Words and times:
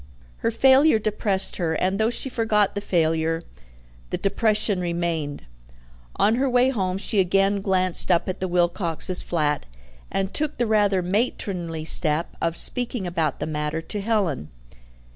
Her 0.37 0.49
failure 0.49 0.97
depressed 0.97 1.57
her, 1.57 1.75
and 1.75 1.99
though 1.99 2.09
she 2.09 2.27
forgot 2.27 2.73
the 2.73 2.81
failure, 2.81 3.43
the 4.09 4.17
depression 4.17 4.81
remained. 4.81 5.45
On 6.15 6.37
her 6.37 6.49
way 6.49 6.71
home 6.71 6.97
she 6.97 7.19
again 7.19 7.61
glanced 7.61 8.09
up 8.09 8.27
at 8.27 8.39
the 8.39 8.47
Wilcoxes' 8.47 9.21
flat, 9.21 9.67
and 10.11 10.33
took 10.33 10.57
the 10.57 10.65
rather 10.65 11.03
matronly 11.03 11.85
step 11.85 12.35
of 12.41 12.57
speaking 12.57 13.05
about 13.05 13.39
the 13.39 13.45
matter 13.45 13.79
to 13.79 14.01
Helen. 14.01 14.49